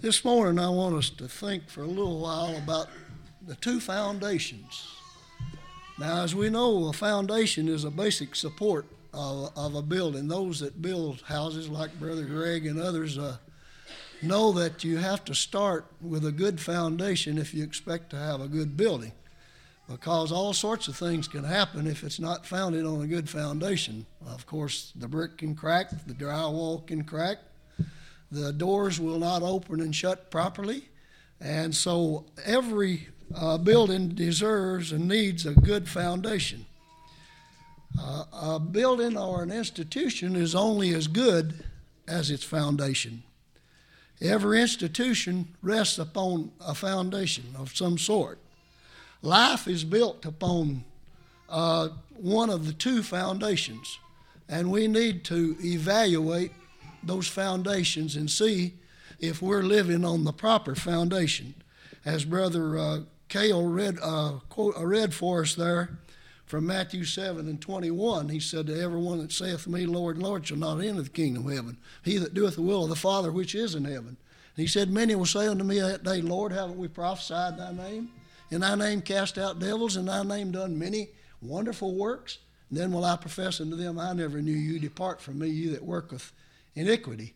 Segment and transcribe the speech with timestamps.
[0.00, 2.86] This morning, I want us to think for a little while about
[3.44, 4.94] the two foundations.
[5.98, 10.28] Now, as we know, a foundation is a basic support of, of a building.
[10.28, 13.38] Those that build houses, like Brother Greg and others, uh,
[14.22, 18.40] know that you have to start with a good foundation if you expect to have
[18.40, 19.10] a good building,
[19.90, 24.06] because all sorts of things can happen if it's not founded on a good foundation.
[24.24, 27.38] Of course, the brick can crack, the drywall can crack,
[28.30, 30.88] the doors will not open and shut properly.
[31.40, 36.66] And so every uh, building deserves and needs a good foundation.
[37.98, 41.64] Uh, a building or an institution is only as good
[42.06, 43.22] as its foundation.
[44.20, 48.38] Every institution rests upon a foundation of some sort.
[49.22, 50.84] Life is built upon
[51.48, 53.98] uh, one of the two foundations,
[54.48, 56.52] and we need to evaluate
[57.02, 58.74] those foundations and see
[59.20, 61.54] if we're living on the proper foundation.
[62.04, 65.98] As Brother uh, Cale read, uh, quote, uh, read for us there
[66.46, 70.56] from Matthew 7 and 21, he said, To everyone that saith me, Lord, Lord, shall
[70.56, 71.76] not enter the kingdom of heaven.
[72.02, 74.16] He that doeth the will of the Father which is in heaven.
[74.16, 74.16] And
[74.56, 78.10] he said, Many will say unto me that day, Lord, haven't we prophesied thy name?
[78.50, 81.08] In thy name cast out devils, in thy name done many
[81.42, 82.38] wonderful works?
[82.70, 84.78] And then will I profess unto them, I never knew you.
[84.78, 86.32] Depart from me, you that worketh
[86.78, 87.34] iniquity.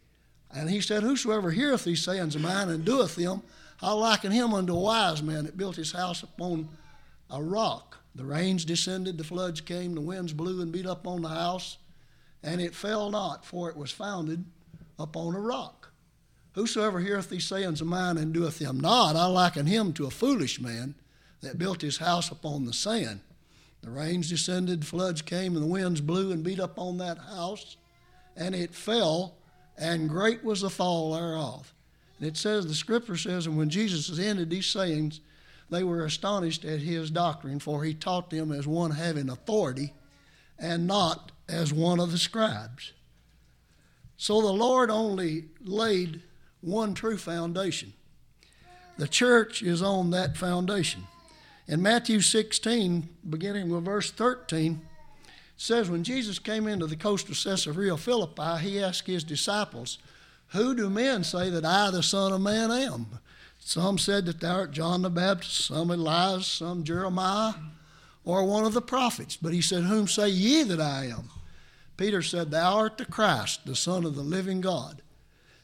[0.51, 3.43] And he said, Whosoever heareth these sayings of mine and doeth them,
[3.81, 6.69] I liken him unto a wise man that built his house upon
[7.31, 7.99] a rock.
[8.15, 11.79] The rains descended, the floods came, the winds blew and beat up on the house,
[12.43, 14.45] and it fell not, for it was founded
[14.99, 15.91] upon a rock.
[16.53, 20.11] Whosoever heareth these sayings of mine and doeth them not, I liken him to a
[20.11, 20.95] foolish man
[21.41, 23.21] that built his house upon the sand.
[23.81, 27.77] The rains descended, floods came, and the winds blew and beat up on that house,
[28.37, 29.35] and it fell,
[29.77, 31.73] and great was the fall thereof.
[32.19, 35.21] And it says, the scripture says, and when Jesus ended these sayings,
[35.71, 39.95] they were astonished at his doctrine, for he taught them as one having authority
[40.59, 42.93] and not as one of the scribes.
[44.17, 46.23] So the Lord only laid
[46.61, 47.93] one true foundation.
[48.99, 51.09] The church is on that foundation.
[51.67, 54.83] In Matthew 16, beginning with verse 13,
[55.63, 59.99] says when Jesus came into the coast of Caesarea Philippi, he asked his disciples,
[60.49, 63.07] Who do men say that I, the Son of Man, am?
[63.61, 67.55] Some said that thou art John the Baptist, some Elias, some Jeremiah,
[68.25, 69.37] or one of the prophets.
[69.37, 71.31] But he said, Whom say ye that I am?
[71.97, 75.01] Peter said, Thou art the Christ, the Son of the living God.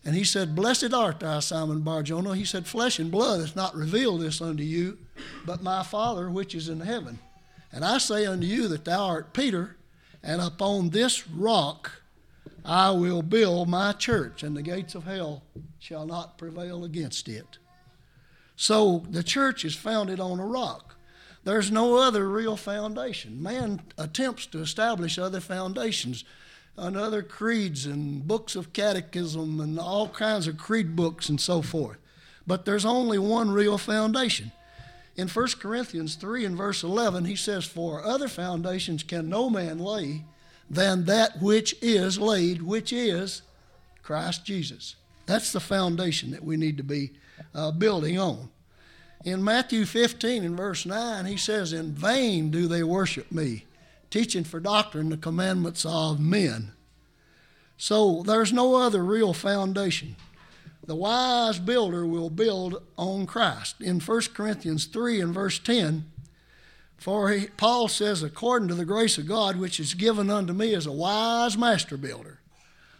[0.04, 2.36] And he said, Blessed art thou, Simon Barjona.
[2.36, 4.98] He said, Flesh and blood hath not revealed this unto you,
[5.44, 7.18] but my Father which is in heaven.
[7.72, 9.74] And I say unto you that thou art Peter,
[10.22, 12.02] and upon this rock
[12.64, 15.42] I will build my church, and the gates of hell
[15.78, 17.58] shall not prevail against it.
[18.56, 20.96] So the church is founded on a rock.
[21.44, 23.42] There's no other real foundation.
[23.42, 26.24] Man attempts to establish other foundations
[26.76, 31.62] and other creeds and books of catechism and all kinds of creed books and so
[31.62, 31.96] forth.
[32.46, 34.52] But there's only one real foundation.
[35.18, 39.80] In 1 Corinthians 3 and verse 11, he says, For other foundations can no man
[39.80, 40.24] lay
[40.70, 43.42] than that which is laid, which is
[44.04, 44.94] Christ Jesus.
[45.26, 47.10] That's the foundation that we need to be
[47.52, 48.48] uh, building on.
[49.24, 53.64] In Matthew 15 and verse 9, he says, In vain do they worship me,
[54.10, 56.70] teaching for doctrine the commandments of men.
[57.76, 60.14] So there's no other real foundation.
[60.88, 63.78] The wise builder will build on Christ.
[63.82, 66.10] In 1 Corinthians 3 and verse 10,
[66.96, 70.74] for he, Paul says, according to the grace of God, which is given unto me
[70.74, 72.40] as a wise master builder,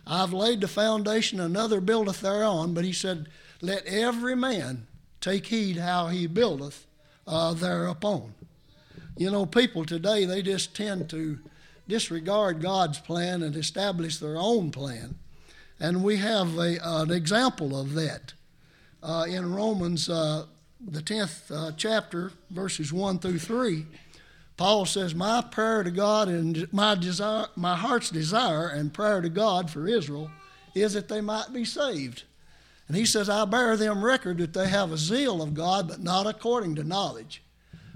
[0.06, 2.74] I've laid the foundation, another buildeth thereon.
[2.74, 3.30] But he said,
[3.62, 4.86] Let every man
[5.22, 6.86] take heed how he buildeth
[7.26, 8.34] uh, thereupon.
[9.16, 11.38] You know, people today, they just tend to
[11.88, 15.14] disregard God's plan and establish their own plan.
[15.80, 18.32] And we have a, an example of that
[19.02, 20.46] uh, in Romans, uh,
[20.80, 23.86] the 10th uh, chapter, verses 1 through 3.
[24.56, 29.28] Paul says, My prayer to God and my, desire, my heart's desire and prayer to
[29.28, 30.30] God for Israel
[30.74, 32.24] is that they might be saved.
[32.88, 36.02] And he says, I bear them record that they have a zeal of God, but
[36.02, 37.42] not according to knowledge.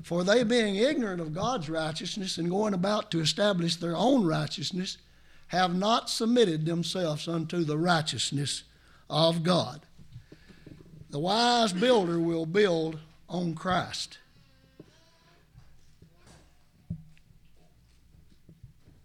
[0.03, 4.99] For they, being ignorant of God's righteousness and going about to establish their own righteousness,
[5.53, 8.63] have not submitted themselves unto the righteousness
[9.11, 9.83] of God.
[11.11, 14.17] The wise builder will build on Christ.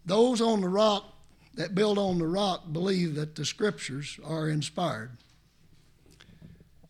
[0.05, 1.13] Those on the rock
[1.55, 5.17] that build on the rock believe that the scriptures are inspired.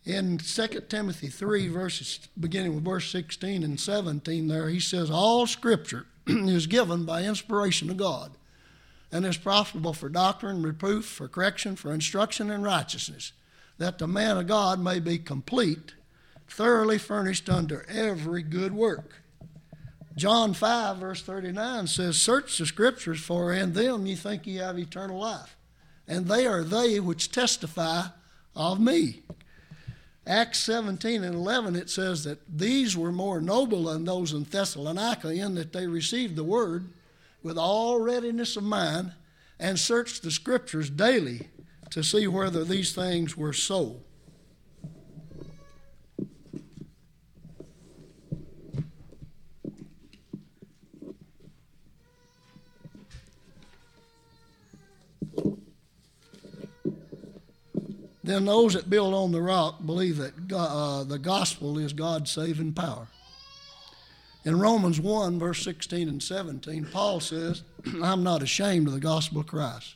[0.06, 5.48] In 2 Timothy 3, verses beginning with verse 16 and 17, there he says, All
[5.48, 8.34] scripture is given by inspiration of God
[9.12, 13.32] and is profitable for doctrine, reproof, for correction, for instruction in righteousness,
[13.78, 15.94] that the man of God may be complete,
[16.48, 19.22] thoroughly furnished unto every good work.
[20.16, 24.80] John 5, verse 39 says, Search the scriptures, for in them ye think ye have
[24.80, 25.56] eternal life,
[26.08, 28.08] and they are they which testify
[28.56, 29.22] of me.
[30.26, 35.30] Acts 17 and 11, it says that these were more noble than those in Thessalonica,
[35.30, 36.90] in that they received the word
[37.48, 39.14] with all readiness of mind
[39.58, 41.48] and searched the scriptures daily
[41.90, 44.02] to see whether these things were so.
[58.26, 62.74] Then those that build on the rock believe that uh, the gospel is God's saving
[62.74, 63.08] power.
[64.48, 67.64] In Romans 1, verse 16 and 17, Paul says,
[68.02, 69.96] I'm not ashamed of the gospel of Christ,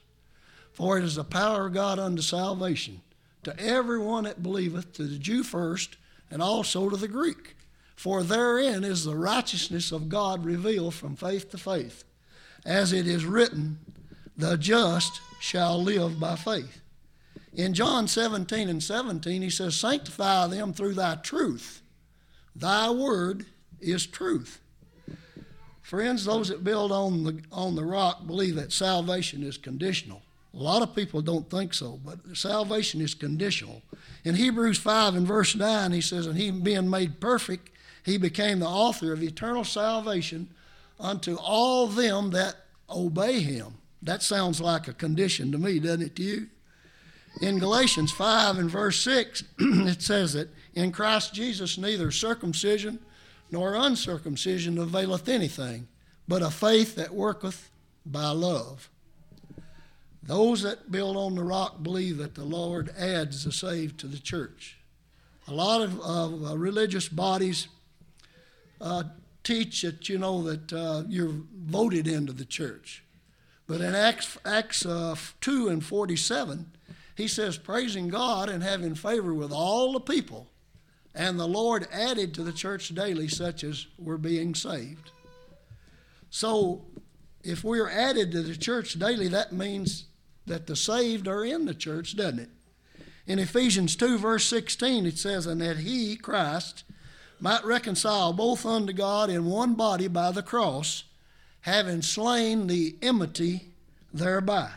[0.73, 2.99] for it is the power of God unto salvation
[3.43, 5.95] to everyone that believeth, to the Jew first,
[6.29, 7.55] and also to the Greek.
[7.95, 12.03] For therein is the righteousness of God revealed from faith to faith.
[12.65, 13.79] As it is written,
[14.35, 16.81] the just shall live by faith.
[17.53, 21.81] In John 17 and 17, he says, Sanctify them through thy truth.
[22.53, 23.45] Thy word
[23.81, 24.59] is truth.
[25.81, 30.21] Friends, those that build on the, on the rock believe that salvation is conditional.
[30.53, 33.81] A lot of people don't think so, but salvation is conditional.
[34.23, 37.69] In Hebrews 5 and verse 9, he says, And he being made perfect,
[38.03, 40.49] he became the author of eternal salvation
[40.99, 42.55] unto all them that
[42.89, 43.75] obey him.
[44.01, 46.47] That sounds like a condition to me, doesn't it to you?
[47.41, 52.99] In Galatians 5 and verse 6, it says that in Christ Jesus neither circumcision
[53.51, 55.87] nor uncircumcision availeth anything,
[56.27, 57.69] but a faith that worketh
[58.05, 58.89] by love.
[60.23, 64.19] Those that build on the rock believe that the Lord adds the saved to the
[64.19, 64.77] church.
[65.47, 67.67] A lot of, uh, religious bodies
[68.79, 69.03] uh,
[69.43, 73.03] teach that you know that uh, you're voted into the church,
[73.67, 76.71] but in Acts, Acts uh, 2 and 47,
[77.15, 80.50] he says, praising God and having favor with all the people
[81.13, 85.11] and the Lord added to the church daily such as were being saved.
[86.29, 86.85] So,
[87.43, 90.05] if we're added to the church daily, that means
[90.45, 92.49] that the saved are in the church, doesn't it?
[93.27, 96.83] In Ephesians 2, verse 16, it says, And that he, Christ,
[97.39, 101.03] might reconcile both unto God in one body by the cross,
[101.61, 103.73] having slain the enmity
[104.13, 104.69] thereby.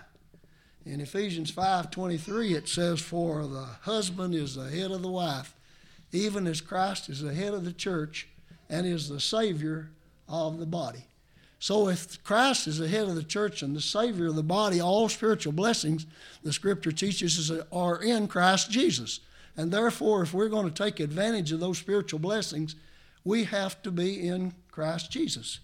[0.86, 5.54] In Ephesians 5:23 it says for the husband is the head of the wife
[6.14, 8.28] even as Christ is the head of the church
[8.70, 9.90] and is the Savior
[10.28, 11.06] of the body.
[11.58, 14.80] So, if Christ is the head of the church and the Savior of the body,
[14.80, 16.06] all spiritual blessings,
[16.42, 19.20] the Scripture teaches us, are in Christ Jesus.
[19.56, 22.76] And therefore, if we're going to take advantage of those spiritual blessings,
[23.24, 25.60] we have to be in Christ Jesus.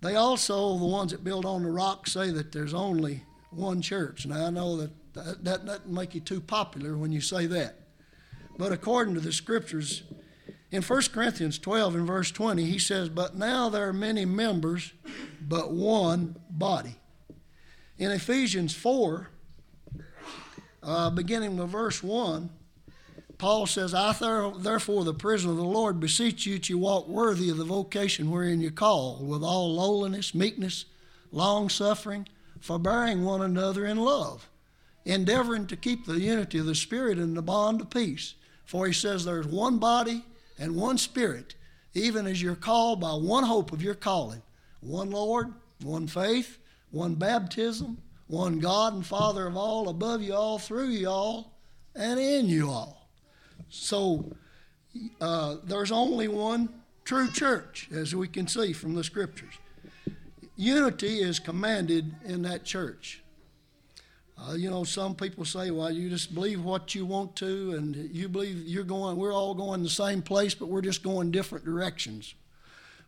[0.00, 4.24] They also, the ones that build on the rock, say that there's only one church.
[4.26, 4.90] Now, I know that
[5.44, 7.81] that, doesn't make you too popular when you say that.
[8.58, 10.02] But according to the scriptures,
[10.70, 14.92] in 1 Corinthians 12 and verse 20, he says, But now there are many members,
[15.40, 16.96] but one body.
[17.98, 19.28] In Ephesians 4,
[20.82, 22.50] uh, beginning with verse 1,
[23.38, 24.12] Paul says, I
[24.58, 28.30] therefore, the prisoner of the Lord, beseech you that you walk worthy of the vocation
[28.30, 30.84] wherein you call, with all lowliness, meekness,
[31.32, 32.28] long suffering,
[32.60, 34.48] forbearing one another in love,
[35.04, 38.34] endeavoring to keep the unity of the Spirit in the bond of peace.
[38.64, 40.24] For he says there's one body
[40.58, 41.54] and one spirit,
[41.94, 44.42] even as you're called by one hope of your calling
[44.80, 45.52] one Lord,
[45.82, 46.58] one faith,
[46.90, 51.52] one baptism, one God and Father of all, above you all, through you all,
[51.94, 53.08] and in you all.
[53.68, 54.32] So
[55.20, 56.68] uh, there's only one
[57.04, 59.54] true church, as we can see from the scriptures.
[60.56, 63.22] Unity is commanded in that church.
[64.38, 67.94] Uh, you know, some people say, well, you just believe what you want to, and
[67.96, 71.64] you believe you're going, we're all going the same place, but we're just going different
[71.64, 72.34] directions.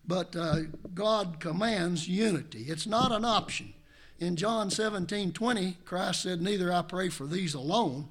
[0.06, 0.56] But uh,
[0.94, 3.72] God commands unity, it's not an option.
[4.20, 8.08] In John 17 20, Christ said, Neither I pray for these alone,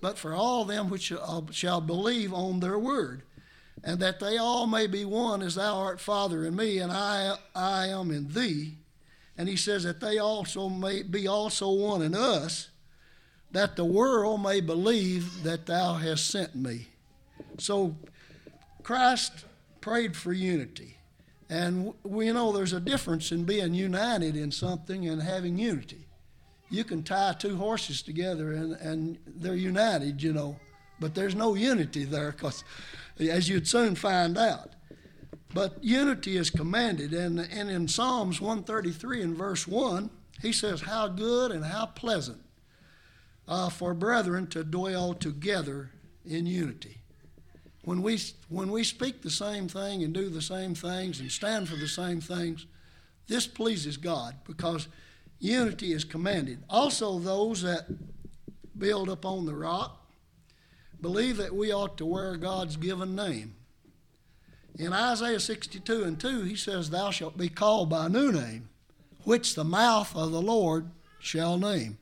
[0.00, 1.12] but for all them which
[1.50, 3.22] shall believe on their word,
[3.82, 7.36] and that they all may be one as thou art, Father, in me, and I,
[7.56, 8.76] I am in thee
[9.36, 12.68] and he says that they also may be also one in us,
[13.50, 16.88] that the world may believe that thou hast sent me.
[17.58, 17.96] So
[18.82, 19.44] Christ
[19.80, 20.96] prayed for unity.
[21.48, 26.06] And we know there's a difference in being united in something and having unity.
[26.70, 30.58] You can tie two horses together and, and they're united, you know,
[30.98, 32.64] but there's no unity there because,
[33.18, 34.70] as you'd soon find out.
[35.54, 37.12] But unity is commanded.
[37.12, 42.42] And, and in Psalms 133 and verse 1, he says, How good and how pleasant
[43.46, 45.90] uh, for brethren to dwell together
[46.24, 46.98] in unity.
[47.84, 51.68] When we, when we speak the same thing and do the same things and stand
[51.68, 52.66] for the same things,
[53.26, 54.88] this pleases God because
[55.40, 56.62] unity is commanded.
[56.70, 57.86] Also, those that
[58.78, 60.06] build upon the rock
[61.00, 63.56] believe that we ought to wear God's given name.
[64.78, 68.68] In Isaiah 62 and 2, he says, Thou shalt be called by a new name,
[69.24, 71.98] which the mouth of the Lord shall name.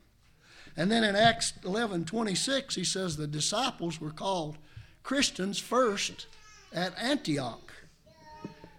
[0.77, 4.57] And then in Acts 11 26, he says the disciples were called
[5.03, 6.27] Christians first
[6.73, 7.73] at Antioch.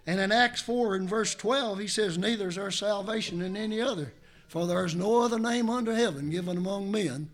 [0.07, 3.81] And in Acts 4 and verse 12, he says, Neither is there salvation in any
[3.81, 4.13] other,
[4.49, 7.31] for there is no other name under heaven given among men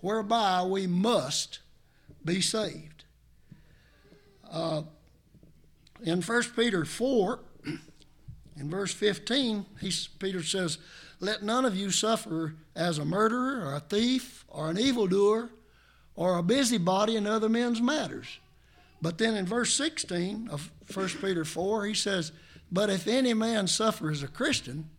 [0.00, 1.60] whereby we must
[2.24, 3.04] be saved.
[4.50, 4.82] Uh,
[6.04, 7.40] in 1 Peter 4,
[8.56, 10.78] in verse 15, he, Peter says,
[11.18, 15.50] Let none of you suffer as a murderer or a thief or an evildoer
[16.14, 18.38] or a busybody in other men's matters.
[19.02, 22.32] But then in verse 16 of 1 Peter 4, he says,
[22.70, 24.90] But if any man suffer as a Christian,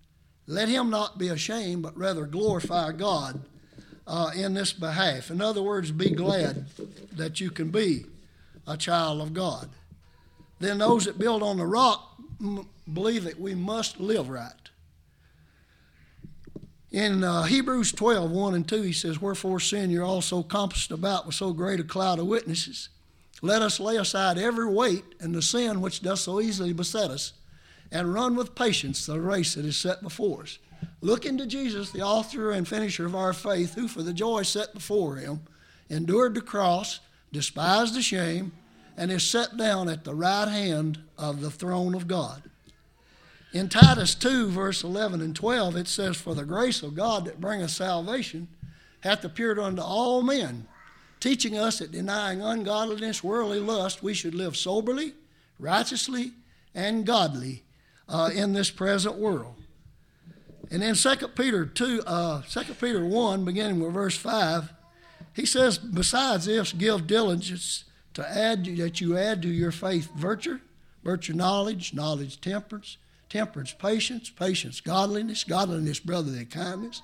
[0.48, 3.42] let him not be ashamed, but rather glorify God
[4.06, 5.32] uh, in this behalf.
[5.32, 6.66] In other words, be glad
[7.14, 8.06] that you can be
[8.68, 9.70] a child of God.
[10.60, 12.18] Then those that build on the rock
[12.92, 14.54] believe that we must live right.
[16.92, 21.26] In uh, Hebrews 12, 1 and 2, he says, Wherefore, sin you're also compassed about
[21.26, 22.88] with so great a cloud of witnesses.
[23.42, 27.34] Let us lay aside every weight and the sin which doth so easily beset us,
[27.92, 30.58] and run with patience the race that is set before us.
[31.02, 34.74] Looking to Jesus, the author and finisher of our faith, who for the joy set
[34.74, 35.42] before him
[35.90, 38.54] endured the cross, despised the shame,
[38.98, 42.44] and is set down at the right hand of the throne of God.
[43.54, 47.40] In Titus 2, verse 11 and 12, it says, For the grace of God that
[47.40, 48.50] bringeth salvation
[49.02, 50.68] hath appeared unto all men,
[51.20, 55.14] teaching us that denying ungodliness, worldly lust, we should live soberly,
[55.58, 56.34] righteously,
[56.74, 57.64] and godly
[58.10, 59.56] uh, in this present world.
[60.72, 64.74] And in 2 Peter 2, uh, 2 Peter 1, beginning with verse 5,
[65.34, 67.86] he says, Besides this, give diligence
[68.16, 70.60] to add that you add to your faith virtue,
[71.04, 72.98] virtue knowledge, knowledge temperance,
[73.30, 77.02] temperance, patience, patience, godliness, godliness, brotherly kindness,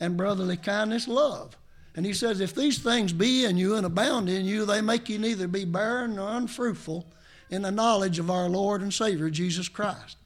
[0.00, 1.56] and brotherly kindness, love.
[1.94, 5.08] And he says, If these things be in you and abound in you, they make
[5.08, 7.06] you neither be barren nor unfruitful
[7.50, 10.16] in the knowledge of our Lord and Savior Jesus Christ.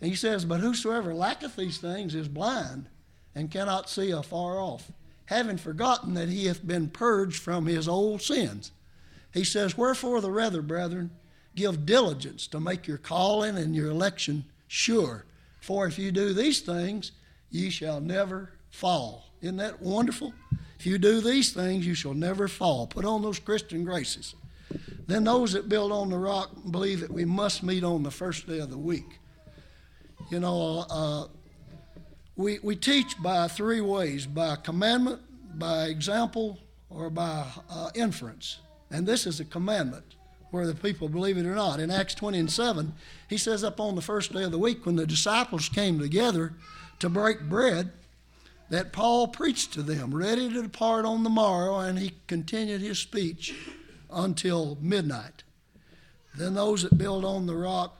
[0.00, 2.86] And he says, But whosoever lacketh these things is blind
[3.34, 4.90] and cannot see afar off,
[5.26, 8.72] having forgotten that he hath been purged from his old sins.
[9.32, 11.10] He says, Wherefore the rather, brethren,
[11.54, 15.24] give diligence to make your calling and your election sure.
[15.60, 17.12] For if you do these things,
[17.50, 19.26] ye shall never fall.
[19.42, 20.32] Isn't that wonderful?
[20.78, 22.86] If you do these things, you shall never fall.
[22.86, 24.34] Put on those Christian graces.
[25.06, 28.46] Then those that build on the rock believe that we must meet on the first
[28.46, 29.18] day of the week.
[30.30, 31.26] You know, uh,
[32.36, 35.20] we, we teach by three ways by commandment,
[35.58, 36.58] by example,
[36.88, 38.58] or by uh, inference.
[38.90, 40.14] And this is a commandment
[40.50, 41.80] whether people believe it or not.
[41.80, 42.92] In Acts 20 and 7,
[43.28, 46.54] he says, Up on the first day of the week, when the disciples came together
[46.98, 47.92] to break bread,
[48.68, 52.98] that Paul preached to them, ready to depart on the morrow, and he continued his
[52.98, 53.54] speech
[54.10, 55.42] until midnight.
[56.36, 57.96] Then those that build on the rock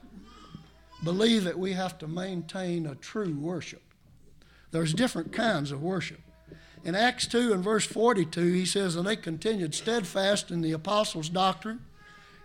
[1.03, 3.81] believe that we have to maintain a true worship.
[4.71, 6.21] There's different kinds of worship.
[6.83, 11.29] In Acts 2 and verse 42, he says, And they continued steadfast in the apostles'
[11.29, 11.81] doctrine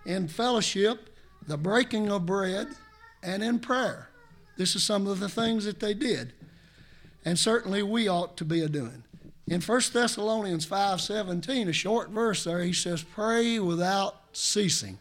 [0.05, 1.11] in fellowship,
[1.47, 2.69] the breaking of bread,
[3.23, 4.09] and in prayer.
[4.57, 6.33] This is some of the things that they did.
[7.25, 9.03] And certainly we ought to be a doing.
[9.47, 14.99] In 1 Thessalonians 5:17, a short verse there, he says, "Pray without ceasing."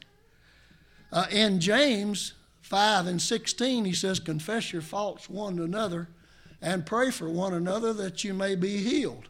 [1.12, 6.10] Uh, in James 5 and 16, he says, "Confess your faults one to another,
[6.66, 9.30] and pray for one another that you may be healed."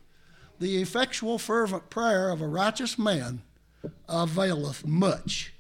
[0.60, 3.42] The effectual, fervent prayer of a righteous man
[4.08, 5.54] availeth much.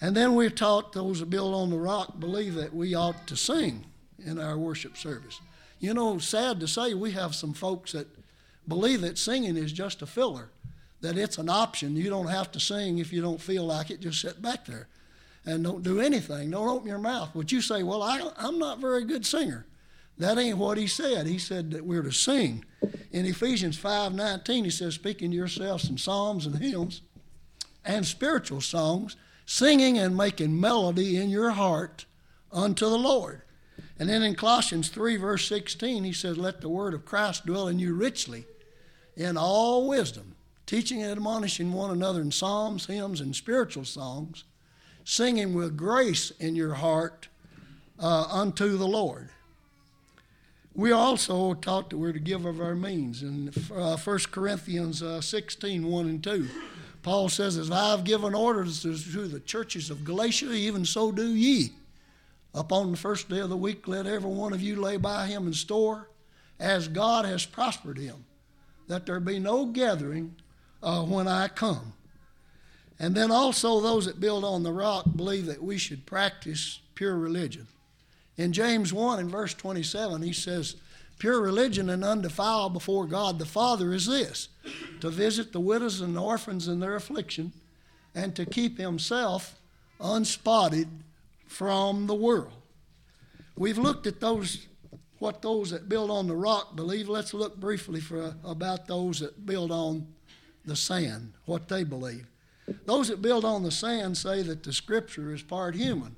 [0.00, 3.36] And then we're taught those that build on the rock believe that we ought to
[3.36, 3.86] sing
[4.18, 5.40] in our worship service.
[5.78, 8.08] You know, sad to say, we have some folks that
[8.66, 10.50] believe that singing is just a filler,
[11.00, 11.96] that it's an option.
[11.96, 14.88] You don't have to sing if you don't feel like it, just sit back there
[15.46, 16.50] and don't do anything.
[16.50, 17.30] Don't open your mouth.
[17.34, 19.66] But you say, Well, I, I'm not a very good singer.
[20.18, 21.26] That ain't what he said.
[21.26, 22.64] He said that we're to sing.
[23.10, 27.02] In Ephesians 5:19, he says, speaking to yourselves in psalms and hymns
[27.84, 29.16] and spiritual songs,
[29.46, 32.06] singing and making melody in your heart
[32.52, 33.42] unto the Lord.
[33.98, 37.68] And then in Colossians 3, verse 16, he says, Let the word of Christ dwell
[37.68, 38.46] in you richly
[39.16, 40.34] in all wisdom,
[40.66, 44.44] teaching and admonishing one another in psalms, hymns, and spiritual songs,
[45.04, 47.28] singing with grace in your heart
[48.00, 49.30] uh, unto the Lord.
[50.76, 53.22] We also taught that we're to give of our means.
[53.22, 56.48] In uh, 1 Corinthians uh, 16, 1 and 2,
[57.02, 61.28] Paul says, As I have given orders to the churches of Galatia, even so do
[61.28, 61.70] ye.
[62.54, 65.46] Upon the first day of the week, let every one of you lay by him
[65.46, 66.08] in store,
[66.58, 68.24] as God has prospered him,
[68.88, 70.34] that there be no gathering
[70.82, 71.92] uh, when I come.
[72.98, 77.16] And then also, those that build on the rock believe that we should practice pure
[77.16, 77.66] religion.
[78.36, 80.76] In James 1 and verse 27, he says,
[81.18, 84.48] Pure religion and undefiled before God the Father is this
[85.00, 87.52] to visit the widows and orphans in their affliction,
[88.14, 89.58] and to keep himself
[90.00, 90.88] unspotted
[91.46, 92.52] from the world.
[93.56, 94.66] We've looked at those,
[95.18, 97.08] what those that build on the rock believe.
[97.08, 100.08] Let's look briefly for, about those that build on
[100.64, 102.26] the sand, what they believe.
[102.86, 106.16] Those that build on the sand say that the scripture is part human,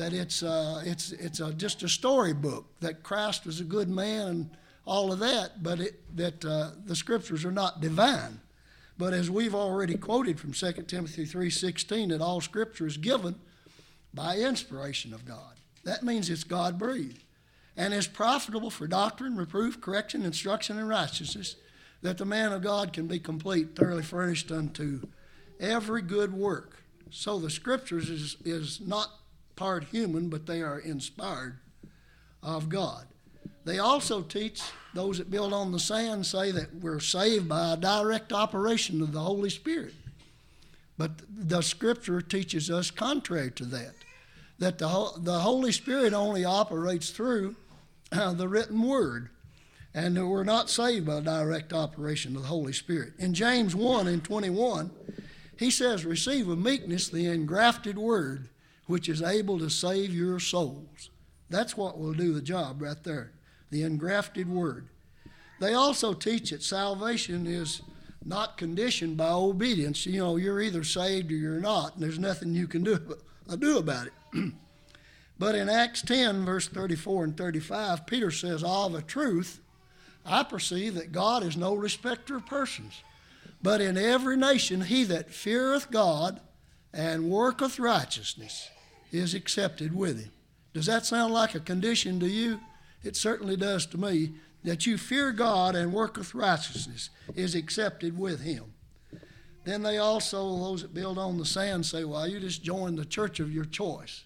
[0.00, 4.28] that it's, uh, it's, it's a, just a storybook, that Christ was a good man
[4.28, 4.50] and
[4.86, 8.40] all of that, but it, that uh, the scriptures are not divine.
[8.96, 13.34] But as we've already quoted from 2 Timothy 3.16, that all scripture is given
[14.14, 15.56] by inspiration of God.
[15.84, 17.22] That means it's God breathed
[17.76, 21.56] and is profitable for doctrine, reproof, correction, instruction, and righteousness,
[22.00, 25.02] that the man of God can be complete, thoroughly furnished unto
[25.60, 26.84] every good work.
[27.10, 29.10] So the scriptures is, is not
[29.60, 31.58] part human, but they are inspired
[32.42, 33.06] of God.
[33.66, 34.62] They also teach,
[34.94, 39.12] those that build on the sand say that we're saved by a direct operation of
[39.12, 39.92] the Holy Spirit.
[40.96, 43.92] But the scripture teaches us contrary to that,
[44.58, 47.54] that the, the Holy Spirit only operates through
[48.12, 49.28] uh, the written word,
[49.92, 53.12] and that we're not saved by a direct operation of the Holy Spirit.
[53.18, 54.90] In James 1 and 21,
[55.58, 58.48] he says, Receive with meekness the engrafted word,
[58.90, 61.10] which is able to save your souls.
[61.48, 63.30] That's what will do the job right there,
[63.70, 64.88] the engrafted word.
[65.60, 67.82] They also teach that salvation is
[68.24, 70.06] not conditioned by obedience.
[70.06, 73.16] You know, you're either saved or you're not, and there's nothing you can do,
[73.48, 74.52] uh, do about it.
[75.38, 79.60] but in Acts 10, verse 34 and 35, Peter says, Of a truth,
[80.26, 83.04] I perceive that God is no respecter of persons,
[83.62, 86.40] but in every nation he that feareth God
[86.92, 88.68] and worketh righteousness
[89.10, 90.32] is accepted with him.
[90.72, 92.60] Does that sound like a condition to you?
[93.02, 98.42] It certainly does to me that you fear God and worketh righteousness is accepted with
[98.42, 98.74] him.
[99.64, 103.04] Then they also, those that build on the sand, say, well, you just joined the
[103.04, 104.24] church of your choice.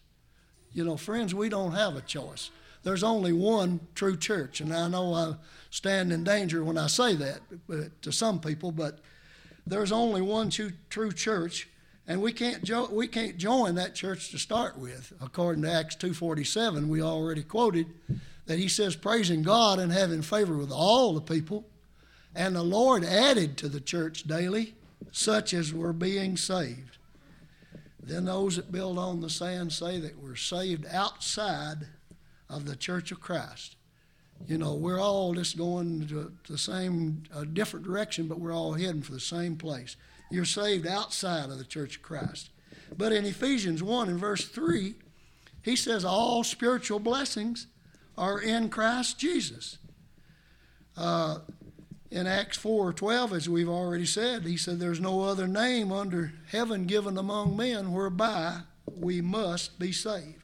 [0.73, 2.51] You know, friends, we don't have a choice.
[2.83, 5.35] There's only one true church, and I know I
[5.70, 8.99] stand in danger when I say that but, to some people, but
[9.66, 11.68] there's only one true, true church,
[12.07, 15.12] and we can't, jo- we can't join that church to start with.
[15.21, 17.87] According to Acts 2.47, we already quoted,
[18.47, 21.64] that he says praising God and having favor with all the people.
[22.35, 24.75] And the Lord added to the church daily
[25.12, 26.99] such as were being saved.
[28.03, 31.87] Then those that build on the sand say that we're saved outside
[32.51, 33.77] of the church of Christ.
[34.47, 38.75] You know, we're all just going to the same, a different direction, but we're all
[38.75, 39.97] heading for the same place.
[40.35, 42.51] You're saved outside of the church of Christ.
[42.97, 44.94] But in Ephesians 1 and verse 3,
[45.62, 47.68] he says all spiritual blessings
[48.18, 49.79] are in Christ Jesus.
[50.97, 51.38] Uh,
[52.11, 56.33] in Acts 4 12, as we've already said, he said, There's no other name under
[56.49, 60.44] heaven given among men whereby we must be saved.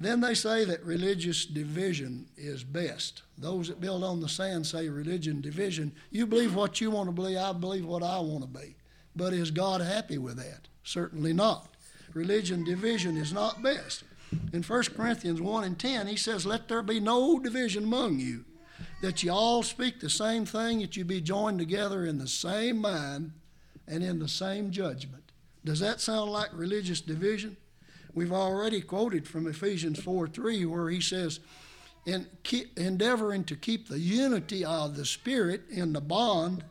[0.00, 3.22] Then they say that religious division is best.
[3.36, 5.92] Those that build on the sand say religion division.
[6.10, 8.76] You believe what you want to believe, I believe what I want to be.
[9.14, 10.68] But is God happy with that?
[10.84, 11.68] Certainly not.
[12.14, 14.04] Religion division is not best.
[14.54, 18.44] In 1 Corinthians 1 and 10, he says, Let there be no division among you,
[19.02, 22.78] that you all speak the same thing, that you be joined together in the same
[22.78, 23.32] mind
[23.86, 25.24] and in the same judgment.
[25.64, 27.56] Does that sound like religious division?
[28.14, 31.40] We've already quoted from Ephesians 4 3, where he says,
[32.06, 32.26] in
[32.76, 36.64] endeavoring to keep the unity of the Spirit in the bond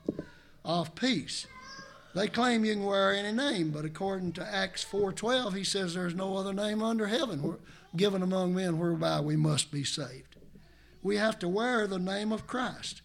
[0.65, 1.45] of peace.
[2.15, 6.15] They claim you can wear any name, but according to Acts 4:12, he says there's
[6.15, 7.57] no other name under heaven
[7.95, 10.35] given among men whereby we must be saved.
[11.01, 13.01] We have to wear the name of Christ.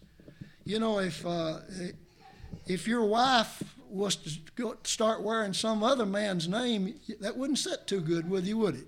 [0.63, 1.59] You know, if uh,
[2.67, 8.01] if your wife was to start wearing some other man's name, that wouldn't sit too
[8.01, 8.87] good with you, would it?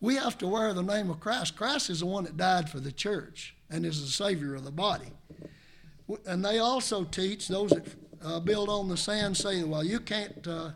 [0.00, 1.56] We have to wear the name of Christ.
[1.56, 4.70] Christ is the one that died for the church and is the Savior of the
[4.70, 5.12] body.
[6.26, 7.86] And they also teach those that
[8.24, 10.70] uh, build on the sand say, well, you can't, uh,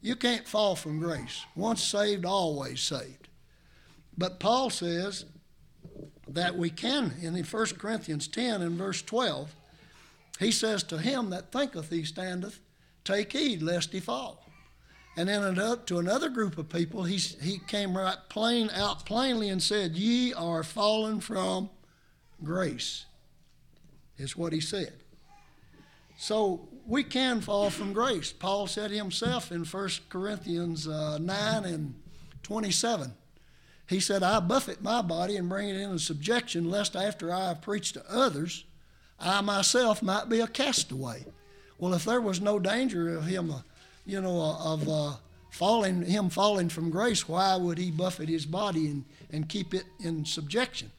[0.00, 1.44] you can't fall from grace.
[1.54, 3.28] Once saved, always saved.
[4.16, 5.24] But Paul says
[6.28, 9.54] that we can, in 1 Corinthians 10 and verse 12,
[10.38, 12.60] he says, To him that thinketh he standeth,
[13.04, 14.42] take heed lest he fall.
[15.16, 15.54] And then
[15.86, 20.34] to another group of people, he, he came right plain out plainly and said, Ye
[20.34, 21.70] are fallen from
[22.44, 23.06] grace,
[24.18, 24.92] is what he said.
[26.18, 28.32] So we can fall from grace.
[28.32, 31.94] Paul said himself in 1 Corinthians uh, 9 and
[32.42, 33.12] 27.
[33.88, 37.62] He said, I buffet my body and bring it into subjection, lest after I have
[37.62, 38.64] preached to others,
[39.18, 41.24] I myself might be a castaway.
[41.78, 43.60] Well, if there was no danger of him, uh,
[44.04, 45.12] you know, uh, of uh,
[45.50, 49.84] falling, him falling from grace, why would he buffet his body and, and keep it
[50.00, 50.90] in subjection?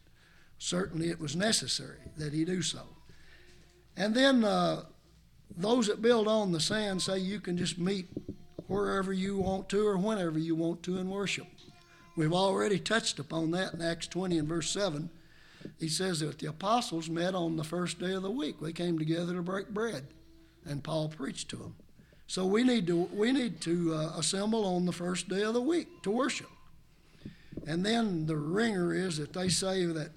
[0.60, 2.82] Certainly, it was necessary that he do so.
[3.96, 4.84] And then uh,
[5.56, 8.08] those that build on the sand say you can just meet
[8.68, 11.48] wherever you want to or whenever you want to and worship.
[12.16, 15.10] We've already touched upon that in Acts 20 and verse 7
[15.80, 18.60] he says that the apostles met on the first day of the week.
[18.60, 20.08] They came together to break bread,
[20.66, 21.76] and Paul preached to them.
[22.26, 25.62] So we need to we need to uh, assemble on the first day of the
[25.62, 26.50] week to worship.
[27.66, 30.12] And then the ringer is that they say that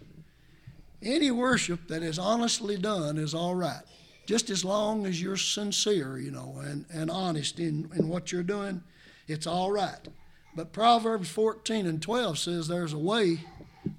[1.02, 3.82] any worship that is honestly done is all right,
[4.26, 8.42] just as long as you're sincere, you know, and, and honest in, in what you're
[8.42, 8.82] doing,
[9.26, 10.08] it's all right.
[10.54, 13.40] But Proverbs 14 and 12 says there's a way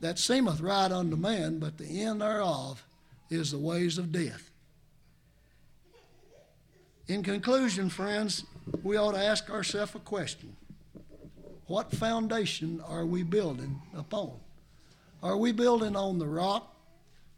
[0.02, 2.84] that seemeth right unto man, but the end thereof
[3.30, 4.52] is the ways of death.
[7.08, 8.44] In conclusion, friends,
[8.84, 10.56] we ought to ask ourselves a question
[11.68, 14.32] What foundation are we building upon?
[15.24, 16.76] Are we building on the rock,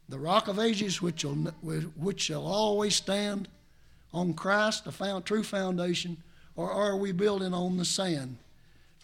[0.07, 3.49] the rock of ages, which, will, which shall always stand,
[4.13, 6.17] on Christ, the found, true foundation,
[6.55, 8.37] or are we building on the sand,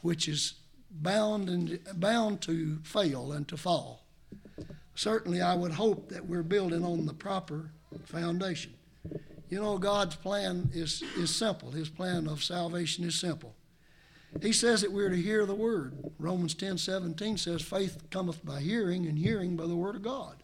[0.01, 0.53] which is
[0.91, 4.05] bound and bound to fail and to fall.
[4.95, 7.71] Certainly, I would hope that we're building on the proper
[8.05, 8.73] foundation.
[9.49, 11.71] You know, God's plan is, is simple.
[11.71, 13.55] His plan of salvation is simple.
[14.41, 16.11] He says that we're to hear the word.
[16.19, 20.43] Romans 10 17 says, Faith cometh by hearing, and hearing by the word of God.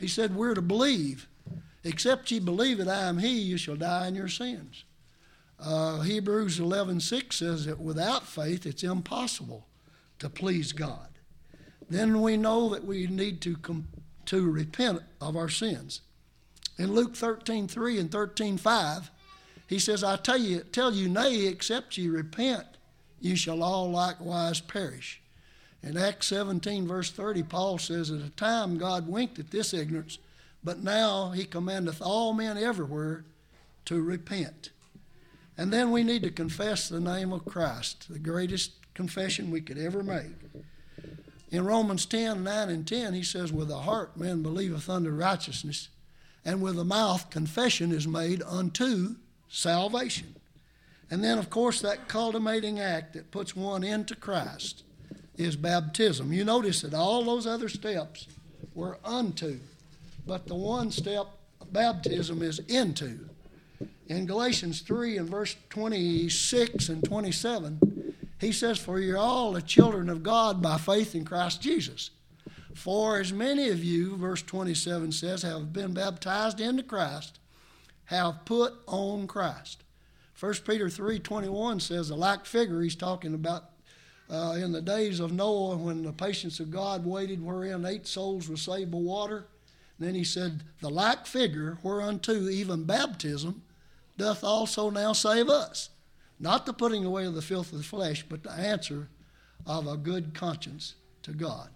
[0.00, 1.28] He said, We're to believe.
[1.84, 4.84] Except ye believe that I am He, you shall die in your sins.
[5.58, 9.66] Uh, Hebrews 11:6 says that without faith it's impossible
[10.18, 11.08] to please God.
[11.88, 13.88] Then we know that we need to com-
[14.26, 16.00] to repent of our sins.
[16.76, 19.10] In Luke 13:3 and 13:5,
[19.66, 22.66] he says, "I tell you, tell you, nay, except ye repent,
[23.20, 25.22] ye shall all likewise perish."
[25.84, 30.16] In Acts 17, verse 30, Paul says, At a time God winked at this ignorance,
[30.64, 33.26] but now he commandeth all men everywhere
[33.84, 34.70] to repent.
[35.56, 39.78] And then we need to confess the name of Christ, the greatest confession we could
[39.78, 40.32] ever make.
[41.50, 45.88] In Romans 10 9 and 10, he says, With the heart man believeth unto righteousness,
[46.44, 49.16] and with the mouth confession is made unto
[49.48, 50.34] salvation.
[51.10, 54.82] And then, of course, that culminating act that puts one into Christ
[55.36, 56.32] is baptism.
[56.32, 58.26] You notice that all those other steps
[58.74, 59.60] were unto,
[60.26, 61.26] but the one step,
[61.70, 63.28] baptism, is into.
[64.06, 70.08] In Galatians 3 and verse 26 and 27, he says, For you're all the children
[70.08, 72.10] of God by faith in Christ Jesus.
[72.74, 77.38] For as many of you, verse 27 says, have been baptized into Christ,
[78.06, 79.84] have put on Christ.
[80.38, 83.70] 1 Peter 3.21 says a like figure he's talking about
[84.28, 88.48] uh, in the days of Noah when the patience of God waited wherein eight souls
[88.48, 89.46] were saved by water.
[90.04, 93.62] And then he said, the like figure whereunto even baptism
[94.18, 95.88] doth also now save us.
[96.38, 99.08] Not the putting away of the filth of the flesh, but the answer
[99.64, 101.70] of a good conscience to God.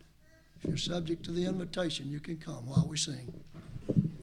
[0.59, 3.33] If you're subject to the invitation, you can come while we sing.